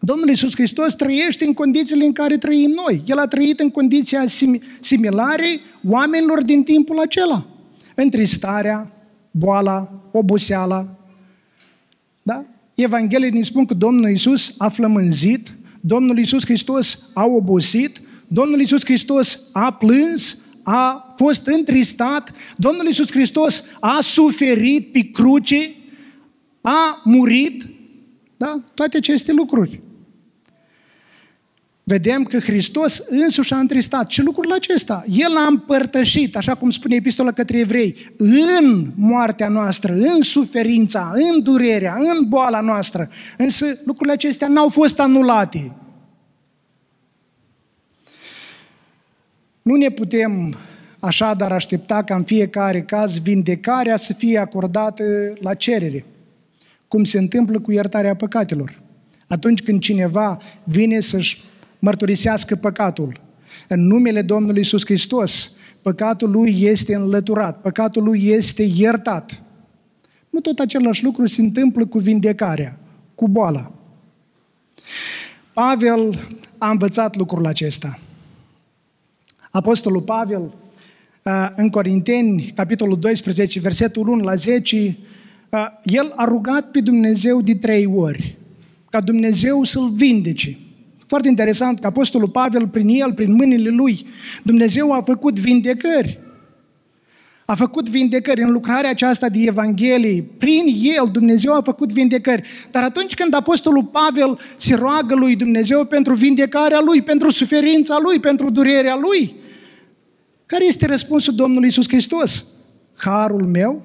[0.00, 3.02] Domnul Iisus Hristos trăiește în condițiile în care trăim noi.
[3.06, 4.18] El a trăit în condiții
[4.80, 7.46] similare oamenilor din timpul acela.
[7.94, 8.92] Întristarea,
[9.30, 10.96] boala, oboseala.
[12.22, 12.44] Da?
[12.74, 18.84] Evanghelia ne spun că Domnul Iisus a flămânzit, Domnul Iisus Hristos a obosit, Domnul Iisus
[18.84, 25.74] Hristos a plâns, a fost întristat, Domnul Iisus Hristos a suferit pe cruce,
[26.60, 27.66] a murit,
[28.36, 28.62] da?
[28.74, 29.80] Toate aceste lucruri.
[31.84, 34.06] Vedem că Hristos însuși a întristat.
[34.06, 35.04] Ce lucrul acesta?
[35.08, 41.42] El a împărtășit, așa cum spune epistola către evrei, în moartea noastră, în suferința, în
[41.42, 43.08] durerea, în boala noastră.
[43.38, 45.76] Însă lucrurile acestea n-au fost anulate.
[49.62, 50.54] Nu ne putem
[50.98, 55.04] așadar aștepta ca în fiecare caz vindecarea să fie acordată
[55.40, 56.04] la cerere,
[56.88, 58.80] cum se întâmplă cu iertarea păcatelor.
[59.28, 61.42] Atunci când cineva vine să-și
[61.78, 63.20] mărturisească păcatul,
[63.68, 69.42] în numele Domnului Isus Hristos, păcatul lui este înlăturat, păcatul lui este iertat.
[70.30, 72.78] Nu tot același lucru se întâmplă cu vindecarea,
[73.14, 73.72] cu boala.
[75.52, 77.98] Pavel a învățat lucrul acesta.
[79.52, 80.42] Apostolul Pavel,
[81.24, 84.98] uh, în Corinteni, capitolul 12, versetul 1 la 10,
[85.50, 88.38] uh, el a rugat pe Dumnezeu de trei ori,
[88.90, 90.58] ca Dumnezeu să-l vindece.
[91.06, 94.06] Foarte interesant că Apostolul Pavel, prin el, prin mâinile lui,
[94.42, 96.20] Dumnezeu a făcut vindecări.
[97.46, 100.24] A făcut vindecări în lucrarea aceasta de Evanghelie.
[100.38, 100.64] Prin
[100.98, 102.42] el Dumnezeu a făcut vindecări.
[102.70, 108.18] Dar atunci când Apostolul Pavel se roagă lui Dumnezeu pentru vindecarea lui, pentru suferința lui,
[108.18, 109.41] pentru durerea lui,
[110.52, 112.44] care este răspunsul Domnului Isus Hristos?
[112.96, 113.82] Harul meu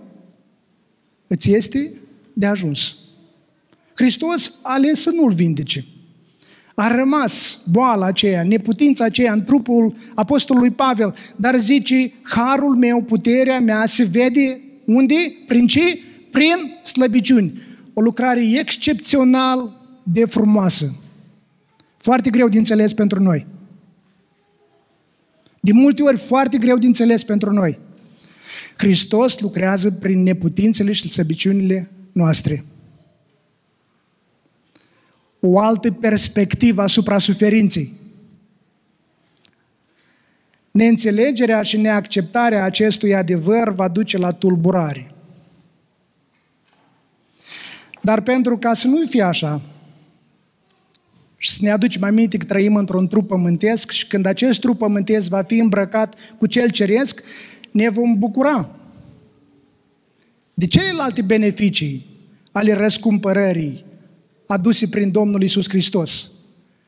[1.27, 1.93] îți este
[2.33, 2.97] de ajuns.
[3.93, 5.85] Hristos a ales să nu-l vindece.
[6.75, 13.59] A rămas boala aceea, neputința aceea în trupul apostolului Pavel, dar zice, harul meu, puterea
[13.59, 15.15] mea se vede unde?
[15.47, 15.99] Prin ce?
[16.31, 17.61] Prin slăbiciuni.
[17.93, 19.71] O lucrare excepțional
[20.03, 20.95] de frumoasă.
[21.97, 23.56] Foarte greu de înțeles pentru noi.
[25.59, 27.79] De multe ori foarte greu de înțeles pentru noi.
[28.77, 32.65] Hristos lucrează prin neputințele și slăbiciunile noastre
[35.39, 37.93] o altă perspectivă asupra suferinței.
[40.71, 45.11] Neînțelegerea și neacceptarea acestui adevăr va duce la tulburare.
[48.01, 49.61] Dar pentru ca să nu fie așa,
[51.37, 55.29] și să ne aducem aminte că trăim într-un trup pământesc și când acest trup pământesc
[55.29, 57.23] va fi îmbrăcat cu cel ceresc,
[57.71, 58.77] ne vom bucura
[60.53, 62.05] de celelalte beneficii
[62.51, 63.85] ale răscumpărării,
[64.47, 66.31] aduse prin Domnul Isus Hristos.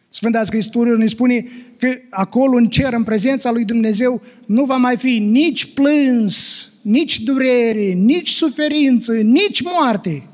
[0.09, 1.45] Sfânta Scriptură ne spune
[1.77, 7.19] că acolo în cer, în prezența lui Dumnezeu, nu va mai fi nici plâns, nici
[7.19, 10.27] durere, nici suferință, nici moarte.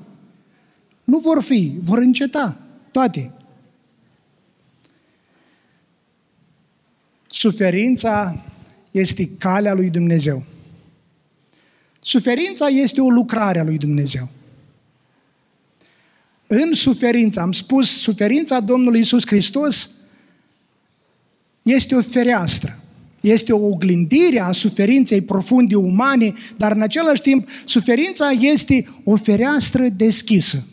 [1.03, 2.57] Nu vor fi, vor înceta
[2.91, 3.34] toate.
[7.37, 8.43] Suferința
[8.91, 10.43] este calea lui Dumnezeu.
[12.01, 14.29] Suferința este o lucrare a lui Dumnezeu
[16.47, 19.89] în suferință, am spus, suferința Domnului Isus Hristos
[21.61, 22.79] este o fereastră.
[23.21, 29.87] Este o oglindire a suferinței profunde umane, dar în același timp suferința este o fereastră
[29.87, 30.67] deschisă.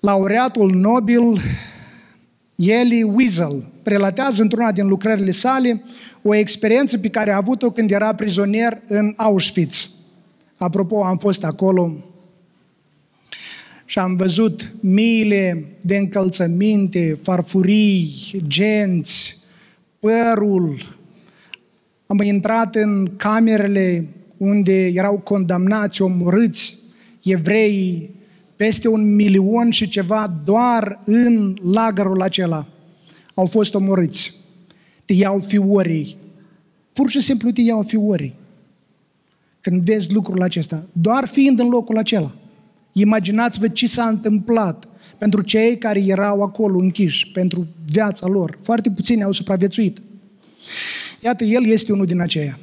[0.00, 1.40] Laureatul Nobel
[2.68, 5.82] Elie Wiesel relatează într-una din lucrările sale
[6.22, 9.90] o experiență pe care a avut-o când era prizonier în Auschwitz.
[10.58, 12.04] Apropo, am fost acolo
[13.84, 19.38] și am văzut miile de încălțăminte, farfurii, genți,
[20.00, 20.98] părul.
[22.06, 26.78] Am intrat în camerele unde erau condamnați, omorâți
[27.22, 28.10] evrei,
[28.60, 32.66] peste un milion și ceva doar în lagărul acela
[33.34, 34.34] au fost omorâți.
[35.04, 36.16] Te iau fiorii.
[36.92, 38.34] Pur și simplu te iau fiorii.
[39.60, 42.34] Când vezi lucrul acesta, doar fiind în locul acela.
[42.92, 48.58] Imaginați-vă ce s-a întâmplat pentru cei care erau acolo închiși, pentru viața lor.
[48.62, 49.98] Foarte puțini au supraviețuit.
[51.20, 52.58] Iată, el este unul din aceia.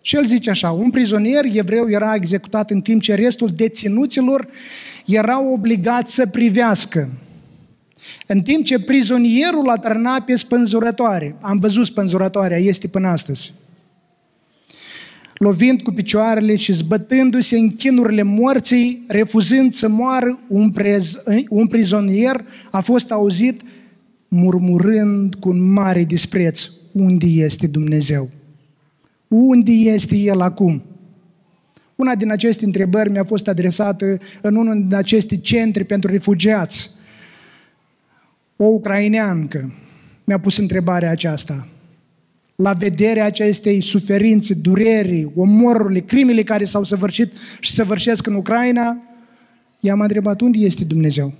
[0.00, 4.48] Și el zice așa, un prizonier evreu era executat în timp ce restul deținuților
[5.06, 7.08] erau obligați să privească.
[8.26, 11.36] În timp ce prizonierul atârna pe spânzurătoare.
[11.40, 13.52] Am văzut spânzurătoarea, este până astăzi
[15.40, 22.44] lovind cu picioarele și zbătându-se în chinurile morții, refuzând să moară un, prez, un prizonier,
[22.70, 23.60] a fost auzit
[24.28, 28.30] murmurând cu un mare dispreț, unde este Dumnezeu?
[29.30, 30.82] Unde este El acum?
[31.96, 36.90] Una din aceste întrebări mi-a fost adresată în unul din aceste centri pentru refugiați.
[38.56, 39.72] O ucraineancă
[40.24, 41.68] mi-a pus întrebarea aceasta
[42.60, 49.02] la vederea acestei suferințe, durerii, omorurile, crimele care s-au săvârșit și săvârșesc în Ucraina,
[49.80, 51.34] i-am întrebat unde este Dumnezeu.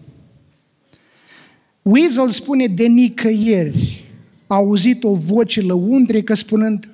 [1.83, 4.05] Weasel spune de nicăieri
[4.47, 6.89] a auzit o voce lăuntrică spunând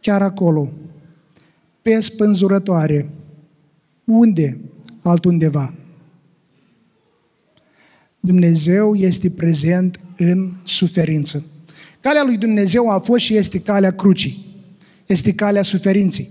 [0.00, 0.72] chiar acolo,
[1.82, 3.10] pe spânzurătoare.
[4.04, 4.60] Unde?
[5.02, 5.74] Altundeva.
[8.20, 11.44] Dumnezeu este prezent în suferință.
[12.00, 14.46] Calea lui Dumnezeu a fost și este calea crucii.
[15.06, 16.30] Este calea suferinței.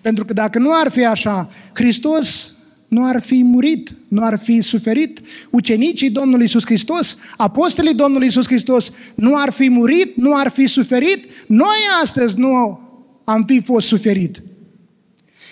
[0.00, 2.56] Pentru că dacă nu ar fi așa, Hristos
[2.88, 5.20] nu ar fi murit, nu ar fi suferit.
[5.50, 10.66] Ucenicii Domnului Isus Hristos, apostolii Domnului Isus Hristos, nu ar fi murit, nu ar fi
[10.66, 11.24] suferit.
[11.46, 12.80] Noi astăzi nu
[13.26, 14.42] am fi fost suferit.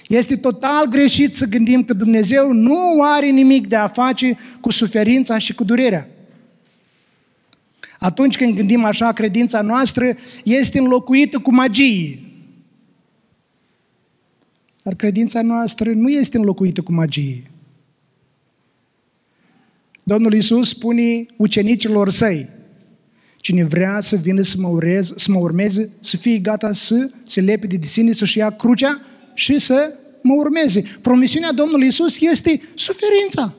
[0.08, 5.38] Este total greșit să gândim că Dumnezeu nu are nimic de a face cu suferința
[5.38, 6.08] și cu durerea.
[7.98, 12.22] Atunci când gândim așa, credința noastră este înlocuită cu magie.
[14.82, 17.42] Dar credința noastră nu este înlocuită cu magie.
[20.02, 22.48] Domnul Iisus spune ucenicilor săi,
[23.44, 27.40] cine vrea să vină să mă, urez, să mă urmeze, să fie gata să se
[27.40, 29.00] lepede de sine, să-și ia crucea
[29.34, 29.92] și să
[30.22, 30.84] mă urmeze.
[31.02, 33.54] Promisiunea Domnului Iisus este suferința.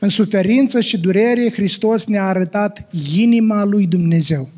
[0.00, 4.48] În suferință și durere, Hristos ne-a arătat inima lui Dumnezeu.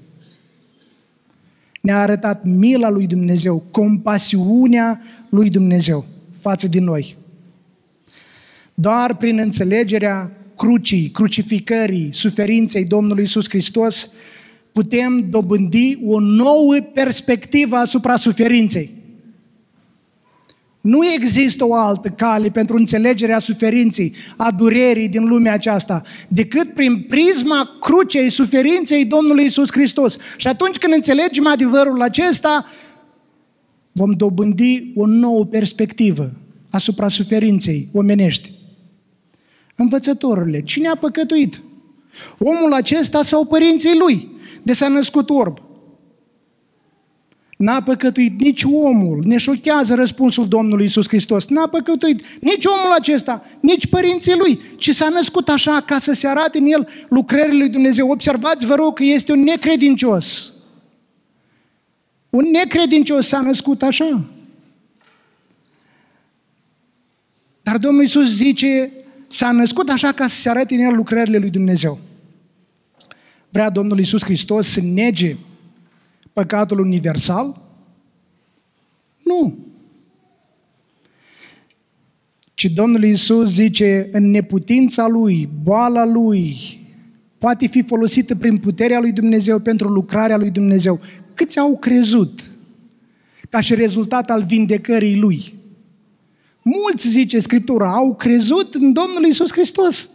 [1.80, 5.00] Ne-a arătat mila lui Dumnezeu, compasiunea
[5.30, 7.16] lui Dumnezeu față de noi.
[8.74, 14.10] Doar prin înțelegerea crucii, crucificării, suferinței Domnului Isus Hristos,
[14.72, 18.94] putem dobândi o nouă perspectivă asupra suferinței.
[20.80, 27.02] Nu există o altă cale pentru înțelegerea suferinței, a durerii din lumea aceasta, decât prin
[27.08, 30.18] prisma crucei suferinței Domnului Isus Hristos.
[30.36, 32.66] Și atunci când înțelegem adevărul acesta,
[33.92, 36.32] vom dobândi o nouă perspectivă
[36.70, 38.58] asupra suferinței omenești.
[39.80, 41.62] Învățătorile, cine a păcătuit?
[42.38, 44.30] Omul acesta sau părinții lui,
[44.62, 45.58] de s-a născut orb.
[47.56, 51.46] N-a păcătuit nici omul, ne șochează răspunsul Domnului Isus Hristos.
[51.46, 56.26] N-a păcătuit nici omul acesta, nici părinții lui, ci s-a născut așa ca să se
[56.26, 58.10] arate în el lucrările lui Dumnezeu.
[58.10, 60.52] Observați, vă rog, că este un necredincios.
[62.30, 64.24] Un necredincios s-a născut așa.
[67.62, 68.92] Dar Domnul Isus zice,
[69.32, 71.98] s-a născut așa ca să se arate în el lucrările lui Dumnezeu.
[73.50, 75.36] Vrea Domnul Isus Hristos să nege
[76.32, 77.62] păcatul universal?
[79.24, 79.58] Nu.
[82.54, 86.56] Ci Domnul Isus zice, în neputința Lui, boala Lui,
[87.38, 91.00] poate fi folosită prin puterea Lui Dumnezeu pentru lucrarea Lui Dumnezeu.
[91.34, 92.52] Câți au crezut
[93.50, 95.59] ca și rezultat al vindecării Lui?
[96.62, 100.10] Mulți, zice Scriptura, au crezut în Domnul Isus Hristos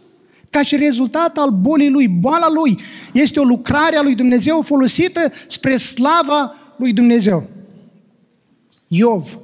[0.50, 2.78] ca și rezultat al bolii lui, boala lui.
[3.12, 7.48] Este o lucrare a lui Dumnezeu folosită spre slava lui Dumnezeu.
[8.88, 9.38] Iov.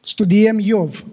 [0.00, 1.04] Studiem Iov.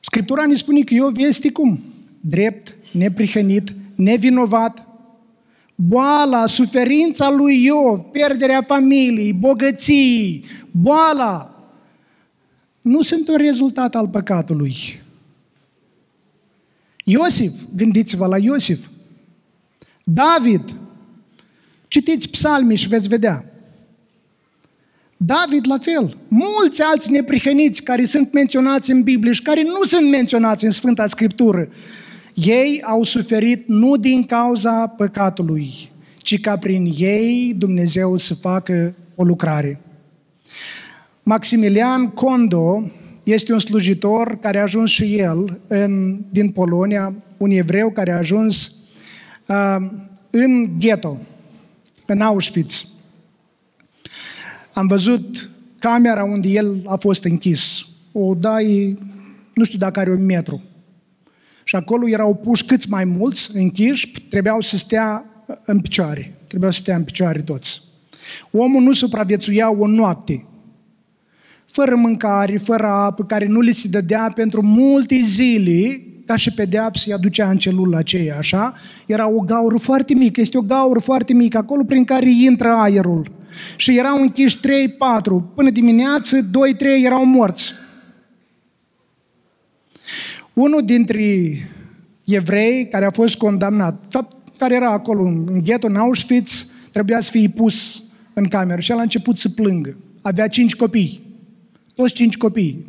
[0.00, 1.82] Scriptura ne spune că Iov este cum?
[2.20, 4.86] Drept, neprihănit, nevinovat.
[5.74, 11.53] Boala, suferința lui Iov, pierderea familiei, bogății, boala,
[12.84, 14.74] nu sunt un rezultat al păcatului.
[17.04, 18.86] Iosif, gândiți-vă la Iosif.
[20.04, 20.74] David,
[21.88, 23.44] citiți psalmii și veți vedea.
[25.16, 26.16] David la fel.
[26.28, 31.06] Mulți alți neprihăniți care sunt menționați în Biblie și care nu sunt menționați în Sfânta
[31.06, 31.68] Scriptură.
[32.34, 39.24] Ei au suferit nu din cauza păcatului, ci ca prin ei Dumnezeu să facă o
[39.24, 39.80] lucrare.
[41.26, 42.90] Maximilian Kondo
[43.22, 48.16] este un slujitor care a ajuns și el în, din Polonia, un evreu care a
[48.16, 48.74] ajuns
[49.46, 49.76] uh,
[50.30, 51.18] în ghetto,
[52.06, 52.88] în Auschwitz.
[54.72, 57.86] Am văzut camera unde el a fost închis.
[58.12, 58.98] O dai,
[59.54, 60.62] nu știu dacă are un metru.
[61.64, 65.26] Și acolo erau puși câți mai mulți închiși, trebuiau să stea
[65.64, 66.36] în picioare.
[66.46, 67.80] Trebuiau să stea în picioare toți.
[68.50, 70.44] Omul nu supraviețuia o noapte
[71.74, 77.04] fără mâncare, fără apă, care nu li se dădea pentru multe zile, ca și pedeapsă,
[77.06, 78.74] îi aducea în celula aceea, așa,
[79.06, 83.30] era o gaură foarte mică, este o gaură foarte mică, acolo prin care intră aerul.
[83.76, 84.62] Și erau închiși 3-4,
[85.54, 86.46] până dimineață, 2-3
[87.04, 87.72] erau morți.
[90.52, 91.22] Unul dintre
[92.24, 97.30] evrei care a fost condamnat, fapt, care era acolo în ghetto, în Auschwitz, trebuia să
[97.30, 99.96] fie pus în cameră și el a început să plângă.
[100.22, 101.23] Avea cinci copii.
[101.94, 102.86] Toți cinci copii.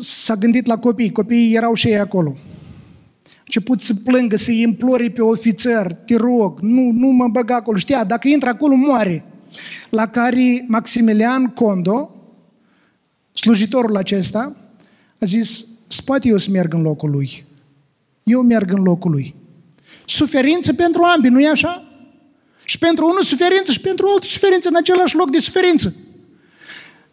[0.00, 2.36] S-a gândit la copii, copiii erau și ei acolo.
[3.26, 7.76] A început să plângă, să-i implore pe ofițer, te rog, nu, nu mă băga acolo.
[7.76, 9.24] Știa, dacă intră acolo, moare.
[9.90, 12.14] La care Maximilian Condo,
[13.32, 14.56] slujitorul acesta,
[15.20, 15.64] a zis,
[16.04, 17.44] poate eu să merg în locul lui.
[18.22, 19.34] Eu merg în locul lui.
[20.06, 21.88] Suferință pentru ambii, nu e așa?
[22.64, 25.94] Și pentru unul suferință și pentru altul suferință în același loc de suferință.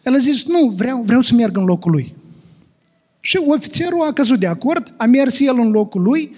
[0.02, 2.14] El a zis, nu, vreau, vreau să merg în locul lui.
[3.20, 6.32] Și ofițerul a căzut de acord, a mers el în locul lui,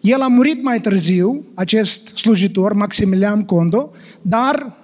[0.00, 3.92] el a murit mai târziu, acest slujitor, Maximilian Condo,
[4.22, 4.76] dar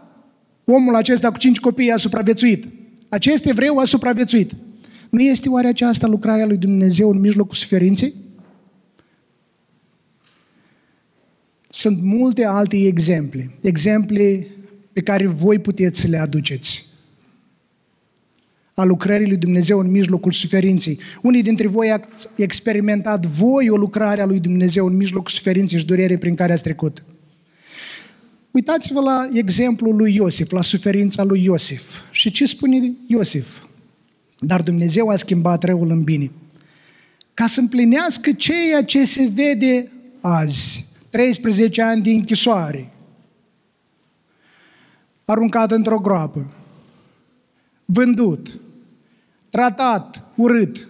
[0.65, 2.69] omul acesta cu cinci copii a supraviețuit.
[3.09, 4.53] Acest evreu a supraviețuit.
[5.11, 8.15] Nu este oare aceasta lucrarea lui Dumnezeu în mijlocul suferinței?
[11.69, 14.47] Sunt multe alte exemple, exemple
[14.93, 16.94] pe care voi puteți să le aduceți.
[18.75, 20.99] A lucrării lui Dumnezeu în mijlocul suferinței.
[21.23, 25.87] Unii dintre voi ați experimentat voi o lucrare a lui Dumnezeu în mijlocul suferinței și
[25.87, 27.05] durerii prin care ați trecut.
[28.51, 32.01] Uitați-vă la exemplul lui Iosif, la suferința lui Iosif.
[32.11, 33.59] Și ce spune Iosif?
[34.39, 36.31] Dar Dumnezeu a schimbat răul în bine.
[37.35, 40.87] Ca să împlinească ceea ce se vede azi.
[41.11, 42.93] 13 ani de închisoare.
[45.25, 46.64] Aruncat într-o groapă.
[47.85, 48.61] Vândut.
[49.51, 50.27] Tratat.
[50.35, 50.89] Urât.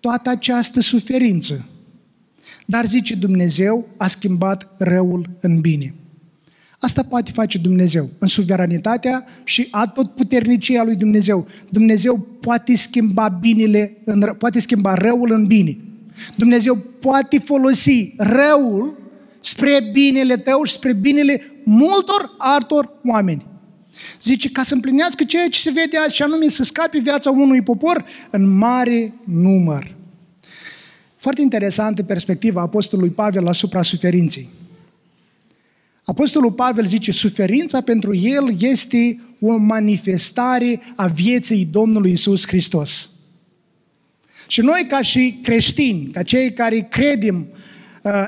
[0.00, 1.64] Toată această suferință.
[2.66, 5.94] Dar zice Dumnezeu a schimbat răul în bine.
[6.80, 11.46] Asta poate face Dumnezeu în suveranitatea și a tot puternicia lui Dumnezeu.
[11.68, 15.78] Dumnezeu poate schimba binele, în, poate schimba răul în bine.
[16.36, 18.98] Dumnezeu poate folosi răul
[19.40, 23.46] spre binele tău și spre binele multor altor oameni.
[24.22, 27.62] Zice, ca să împlinească ceea ce se vede azi, și anume să scape viața unui
[27.62, 29.94] popor în mare număr.
[31.16, 34.48] Foarte interesantă perspectiva Apostolului Pavel asupra suferinței.
[36.04, 43.10] Apostolul Pavel zice, suferința pentru el este o manifestare a vieții Domnului Isus Hristos.
[44.48, 47.57] Și noi ca și creștini, ca cei care credem uh,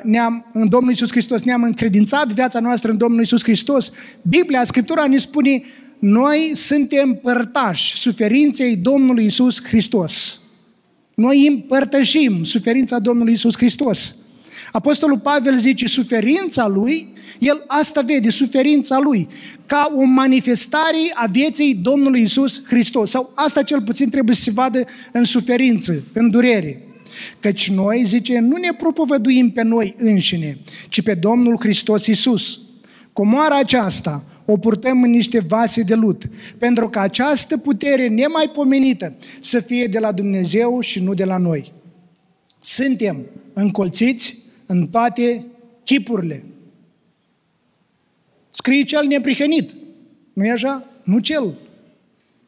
[0.03, 5.07] ne-am, în Domnul Isus Hristos, ne-am încredințat viața noastră în Domnul Isus Hristos, Biblia, Scriptura
[5.07, 5.63] ne spune,
[5.99, 10.41] noi suntem părtași suferinței Domnului Isus Hristos.
[11.15, 14.17] Noi împărtășim suferința Domnului Isus Hristos.
[14.73, 19.29] Apostolul Pavel zice, suferința lui, el asta vede, suferința lui,
[19.67, 23.11] ca o manifestare a vieții Domnului Isus Hristos.
[23.11, 26.85] Sau asta cel puțin trebuie să se vadă în suferință, în durere.
[27.41, 30.59] Căci noi, zice, nu ne propovăduim pe noi înșine,
[30.89, 32.61] ci pe Domnul Hristos Isus.
[33.13, 39.61] Comoara aceasta o purtăm în niște vase de lut, pentru că această putere nemaipomenită să
[39.61, 41.73] fie de la Dumnezeu și nu de la noi.
[42.59, 45.45] Suntem încolțiți în toate
[45.85, 46.45] chipurile.
[48.51, 49.75] Scrie cel neprihănit.
[50.33, 50.89] nu e așa?
[51.03, 51.59] Nu cel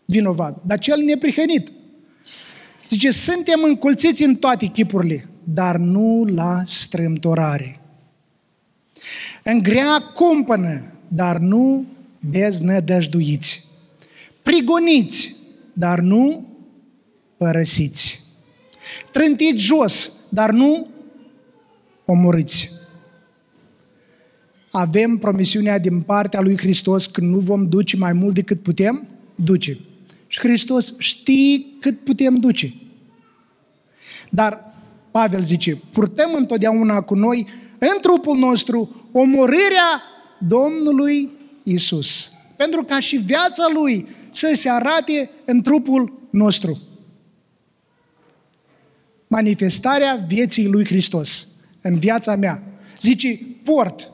[0.04, 1.72] vinovat, dar cel neprihănit.
[2.92, 7.80] Zice, suntem încolțiți în toate chipurile, dar nu la strâmtorare.
[9.42, 11.84] În grea cumpănă, dar nu
[12.20, 13.64] deznădăjduiți.
[14.42, 15.36] Prigoniți,
[15.72, 16.48] dar nu
[17.36, 18.22] părăsiți.
[19.12, 20.88] Trântiți jos, dar nu
[22.04, 22.70] omorâți.
[24.70, 29.78] Avem promisiunea din partea lui Hristos că nu vom duce mai mult decât putem duce.
[30.32, 32.74] Și Hristos știe cât putem duce.
[34.30, 34.74] Dar
[35.10, 37.46] Pavel zice, purtăm întotdeauna cu noi
[37.78, 40.02] în trupul nostru omorârea
[40.38, 41.30] Domnului
[41.62, 42.32] Isus.
[42.56, 46.80] Pentru ca și viața Lui să se arate în trupul nostru.
[49.26, 51.48] Manifestarea vieții Lui Hristos
[51.80, 52.62] în viața mea.
[52.98, 54.10] Zice, port,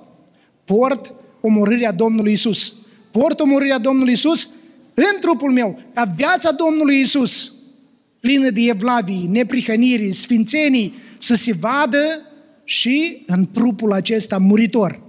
[0.65, 2.75] port omorârea Domnului Isus.
[3.11, 4.51] Port omorârea Domnului Isus
[4.99, 7.53] în trupul meu, ca viața Domnului Isus,
[8.21, 12.21] plină de evlavii, neprihănirii, sfințenii, să se vadă
[12.65, 15.01] și în trupul acesta muritor.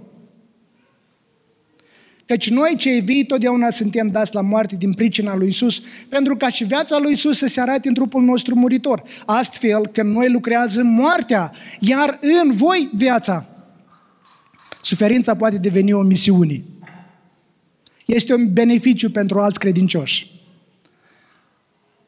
[2.26, 6.48] Căci noi cei vii totdeauna suntem dați la moarte din pricina lui Isus, pentru ca
[6.48, 9.02] și viața lui Isus să se arate în trupul nostru muritor.
[9.26, 13.46] Astfel, când noi lucrează moartea, iar în voi viața,
[14.82, 16.62] suferința poate deveni o misiune.
[18.14, 20.30] Este un beneficiu pentru alți credincioși.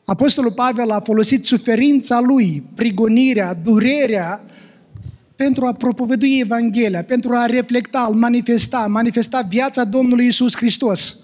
[0.04, 4.44] Apostolul Pavel a folosit suferința lui, prigonirea, durerea,
[5.36, 11.16] pentru a propovădui Evanghelia, pentru a reflecta, a manifesta, manifesta viața Domnului Isus Hristos.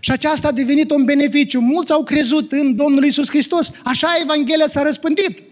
[0.00, 1.60] Și aceasta a devenit un beneficiu.
[1.60, 3.70] Mulți au crezut în Domnul Isus Hristos.
[3.84, 5.42] Așa Evanghelia s-a răspândit.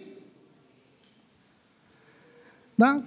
[2.75, 3.03] Da?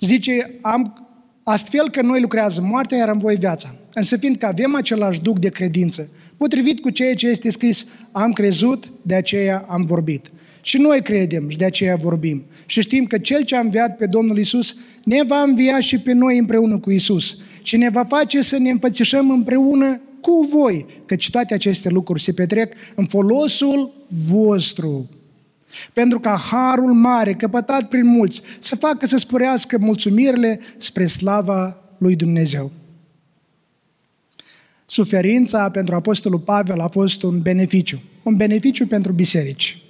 [0.00, 1.08] Zice, am,
[1.42, 3.77] astfel că noi lucrează moartea, iar în voi viața.
[3.98, 8.92] Însă fiindcă avem același duc de credință, potrivit cu ceea ce este scris, am crezut,
[9.02, 10.30] de aceea am vorbit.
[10.60, 12.44] Și noi credem și de aceea vorbim.
[12.66, 16.12] Și știm că Cel ce a înviat pe Domnul Isus ne va învia și pe
[16.12, 17.36] noi împreună cu Isus.
[17.62, 22.32] Și ne va face să ne împățișăm împreună cu voi, căci toate aceste lucruri se
[22.32, 25.08] petrec în folosul vostru.
[25.92, 32.16] Pentru ca harul mare, căpătat prin mulți, să facă să sporească mulțumirile spre slava lui
[32.16, 32.72] Dumnezeu.
[34.90, 38.00] Suferința pentru Apostolul Pavel a fost un beneficiu.
[38.22, 39.82] Un beneficiu pentru biserici.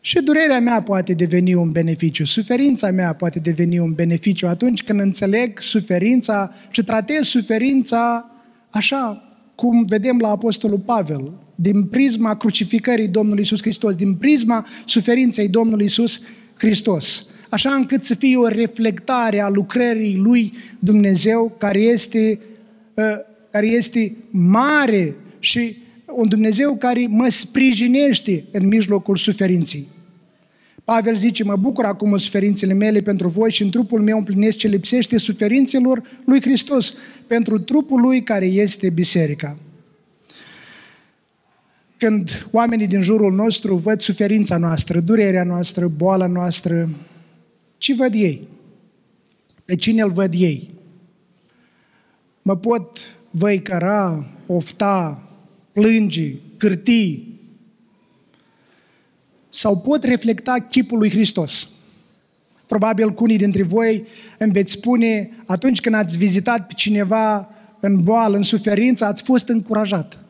[0.00, 5.00] Și durerea mea poate deveni un beneficiu, suferința mea poate deveni un beneficiu atunci când
[5.00, 8.30] înțeleg suferința și tratez suferința
[8.70, 9.22] așa
[9.54, 15.84] cum vedem la Apostolul Pavel, din prisma crucificării Domnului Isus Hristos, din prisma suferinței Domnului
[15.84, 16.20] Isus
[16.58, 22.40] Hristos, așa încât să fie o reflectare a lucrării lui Dumnezeu care este,
[22.96, 23.26] ă,
[23.56, 25.76] care este mare și
[26.06, 29.86] un Dumnezeu care mă sprijinește în mijlocul suferinței.
[30.84, 34.68] Pavel zice, mă bucur acum suferințele mele pentru voi și în trupul meu împlinesc ce
[34.68, 36.94] lipsește suferințelor lui Hristos,
[37.26, 39.58] pentru trupul lui care este biserica.
[41.96, 46.90] Când oamenii din jurul nostru văd suferința noastră, durerea noastră, boala noastră,
[47.78, 48.48] ce văd ei?
[49.64, 50.70] Pe cine îl văd ei?
[52.42, 55.22] Mă pot văicăra, ofta,
[55.72, 57.40] plânge, cârtii,
[59.48, 61.68] sau pot reflecta chipul lui Hristos.
[62.66, 64.06] Probabil că unii dintre voi
[64.38, 69.48] îmi veți spune, atunci când ați vizitat pe cineva în boală, în suferință, ați fost
[69.48, 70.20] încurajat.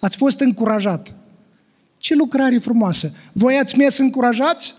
[0.00, 1.14] Ați fost încurajat.
[1.98, 3.12] Ce lucrare frumoasă!
[3.32, 4.74] Voi ați mers încurajați,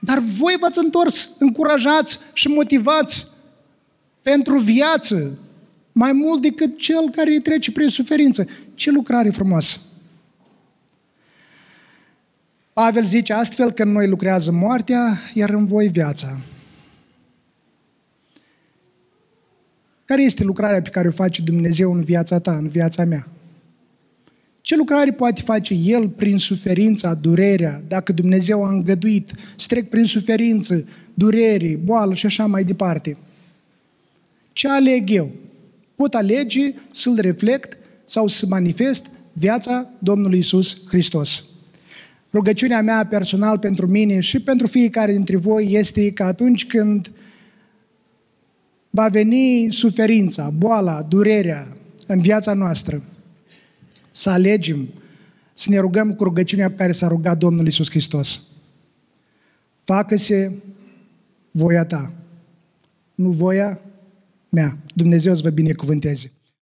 [0.00, 3.26] dar voi v-ați întors încurajați și motivați
[4.22, 5.38] pentru viață,
[5.96, 8.46] mai mult decât cel care îi trece prin suferință.
[8.74, 9.78] Ce lucrare frumoasă!
[12.72, 16.38] Pavel zice astfel că în noi lucrează moartea, iar în voi viața.
[20.04, 23.28] Care este lucrarea pe care o face Dumnezeu în viața ta, în viața mea?
[24.60, 30.04] Ce lucrare poate face El prin suferința, durerea, dacă Dumnezeu a îngăduit să trec prin
[30.04, 33.16] suferință, durere, boală și așa mai departe?
[34.52, 35.30] Ce aleg eu?
[35.94, 41.44] Pot alege să-L reflect sau să manifest viața Domnului Isus Hristos.
[42.32, 47.10] Rugăciunea mea personal pentru mine și pentru fiecare dintre voi este că atunci când
[48.90, 51.76] va veni suferința, boala, durerea
[52.06, 53.02] în viața noastră,
[54.10, 54.88] să alegem
[55.52, 58.42] să ne rugăm cu rugăciunea pe care s-a rugat Domnul Isus Hristos.
[59.84, 60.52] Facă-se
[61.50, 62.12] voia ta,
[63.14, 63.80] nu voia
[64.54, 64.78] mea.
[64.94, 66.32] Dumnezeu să vă binecuvânteze.